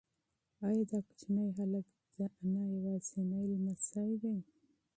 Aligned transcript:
ایا 0.65 0.83
دا 0.91 0.99
کوچنی 1.07 1.45
هلک 1.57 1.87
د 2.15 2.17
انا 2.39 2.63
یوازینی 2.75 3.43
لمسی 3.51 4.11
دی؟ 4.21 4.35